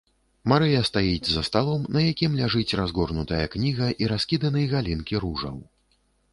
Марыя 0.51 0.79
стаіць 0.89 1.31
за 1.33 1.43
сталом, 1.49 1.83
на 1.97 2.07
якім 2.13 2.31
ляжыць 2.41 2.77
разгорнутая 2.81 3.45
кніга 3.59 3.93
і 4.05 4.13
раскіданы 4.15 4.67
галінкі 4.75 5.15
ружаў. 5.27 5.57